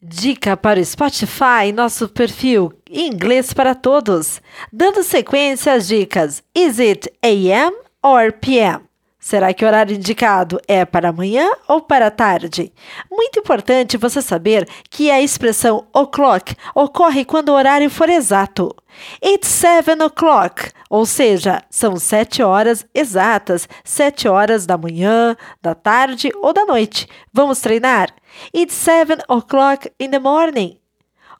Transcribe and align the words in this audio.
Dica 0.00 0.56
para 0.56 0.78
o 0.78 0.84
Spotify, 0.84 1.72
nosso 1.74 2.08
perfil 2.08 2.72
Inglês 2.88 3.52
para 3.52 3.74
Todos. 3.74 4.40
Dando 4.72 5.02
sequência 5.02 5.72
às 5.72 5.88
dicas 5.88 6.40
Is 6.54 6.78
it 6.78 7.12
AM 7.20 7.76
or 8.00 8.32
PM? 8.34 8.84
Será 9.18 9.52
que 9.52 9.64
o 9.64 9.66
horário 9.66 9.96
indicado 9.96 10.60
é 10.68 10.84
para 10.84 11.08
amanhã 11.08 11.50
ou 11.66 11.82
para 11.82 12.12
tarde? 12.12 12.72
Muito 13.10 13.40
importante 13.40 13.96
você 13.96 14.22
saber 14.22 14.68
que 14.88 15.10
a 15.10 15.20
expressão 15.20 15.84
o'clock 15.92 16.54
ocorre 16.76 17.24
quando 17.24 17.48
o 17.48 17.54
horário 17.54 17.90
for 17.90 18.08
exato. 18.08 18.72
It's 19.20 19.48
seven 19.48 20.00
o'clock, 20.00 20.70
ou 20.88 21.04
seja, 21.04 21.60
são 21.68 21.96
sete 21.96 22.40
horas 22.40 22.86
exatas, 22.94 23.68
sete 23.82 24.28
horas 24.28 24.64
da 24.64 24.78
manhã, 24.78 25.36
da 25.60 25.74
tarde 25.74 26.30
ou 26.36 26.52
da 26.52 26.64
noite. 26.64 27.08
Vamos 27.32 27.60
treinar? 27.60 28.14
It's 28.52 28.74
seven 28.74 29.18
o'clock 29.28 29.90
in 29.98 30.10
the 30.10 30.18
morning. 30.18 30.78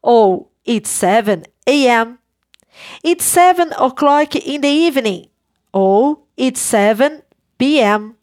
Ou 0.03 0.51
it's 0.65 0.91
seven 0.91 1.45
a.m. 1.67 2.19
It's 3.03 3.25
seven 3.25 3.73
o'clock 3.79 4.37
in 4.37 4.61
the 4.61 4.69
evening. 4.69 5.27
Ou 5.73 6.27
it's 6.37 6.61
seven 6.61 7.23
p.m. 7.59 8.15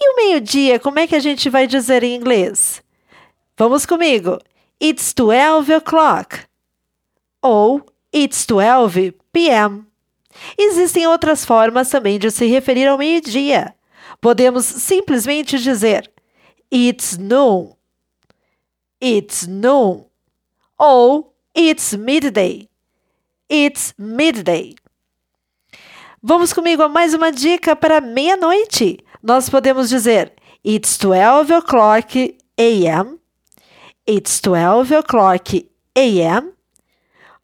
E 0.00 0.12
o 0.12 0.16
meio-dia, 0.16 0.80
como 0.80 0.98
é 0.98 1.06
que 1.06 1.14
a 1.14 1.20
gente 1.20 1.50
vai 1.50 1.66
dizer 1.66 2.02
em 2.02 2.14
inglês? 2.14 2.82
Vamos 3.56 3.84
comigo. 3.84 4.38
It's 4.80 5.12
12 5.12 5.74
o'clock. 5.74 6.46
Ou 7.42 7.84
It's 8.12 8.46
12 8.46 9.12
p.m. 9.32 9.84
Existem 10.56 11.06
outras 11.06 11.44
formas 11.44 11.90
também 11.90 12.18
de 12.18 12.30
se 12.30 12.46
referir 12.46 12.86
ao 12.86 12.96
meio-dia. 12.96 13.74
Podemos 14.20 14.64
simplesmente 14.64 15.58
dizer 15.58 16.10
It's 16.72 17.18
noon. 17.18 17.72
It's 19.00 19.46
noon. 19.46 20.04
Ou 20.78 21.32
It's 21.54 21.94
midday. 21.94 22.68
It's 23.48 23.94
midday. 23.96 24.74
Vamos 26.22 26.52
comigo 26.52 26.82
a 26.82 26.88
mais 26.88 27.14
uma 27.14 27.30
dica 27.30 27.76
para 27.76 28.00
meia-noite. 28.00 28.98
Nós 29.22 29.48
podemos 29.48 29.88
dizer 29.88 30.32
It's 30.64 30.98
12 30.98 31.54
o'clock 31.54 32.36
a.m. 32.58 33.18
It's 34.06 34.40
12 34.40 34.96
o'clock 34.96 35.70
a.m. 35.96 36.52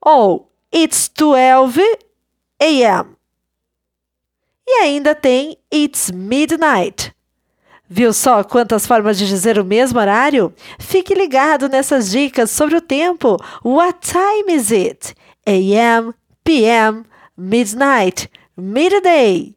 Ou 0.04 0.50
It's 0.72 1.08
12 1.08 1.80
a.m. 2.60 3.16
E 4.66 4.72
ainda 4.80 5.14
tem 5.14 5.56
It's 5.72 6.10
midnight. 6.10 7.13
Viu 7.96 8.12
só 8.12 8.42
quantas 8.42 8.88
formas 8.88 9.16
de 9.16 9.24
dizer 9.24 9.56
o 9.56 9.64
mesmo 9.64 10.00
horário? 10.00 10.52
Fique 10.80 11.14
ligado 11.14 11.68
nessas 11.68 12.10
dicas 12.10 12.50
sobre 12.50 12.74
o 12.74 12.80
tempo. 12.80 13.36
What 13.64 14.00
time 14.00 14.52
is 14.52 14.72
it? 14.72 15.14
AM, 15.46 16.12
PM, 16.42 17.04
midnight, 17.38 18.28
midday. 18.56 19.54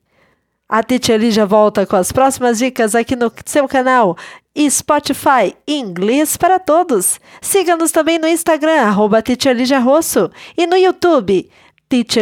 A 0.70 0.84
Teacher 0.84 1.20
Lígia 1.20 1.48
volta 1.48 1.84
com 1.88 1.96
as 1.96 2.12
próximas 2.12 2.60
dicas 2.60 2.94
aqui 2.94 3.16
no 3.16 3.32
seu 3.44 3.68
canal 3.68 4.16
e 4.54 4.70
Spotify 4.70 5.56
Inglês 5.68 6.38
para 6.38 6.60
Todos. 6.60 7.20
Siga-nos 7.42 7.92
também 7.92 8.20
no 8.20 8.28
Instagram, 8.28 8.82
arroba 8.82 9.24
Rosso, 9.84 10.30
e 10.56 10.68
no 10.68 10.78
YouTube. 10.78 11.50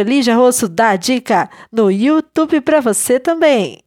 Lígia 0.06 0.34
Rosso 0.34 0.66
dá 0.66 0.96
dica 0.96 1.50
no 1.70 1.90
YouTube 1.90 2.62
para 2.62 2.80
você 2.80 3.20
também. 3.20 3.85